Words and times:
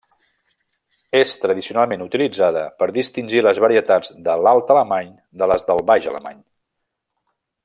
És 1.19 1.33
tradicionalment 1.43 2.03
utilitzada 2.05 2.63
per 2.81 2.89
distingir 2.97 3.45
les 3.49 3.61
varietats 3.67 4.11
de 4.29 4.39
l'Alt 4.47 4.75
Alemany 4.77 5.13
de 5.43 5.53
les 5.55 5.69
del 5.71 5.87
Baix 5.93 6.13
Alemany. 6.15 6.45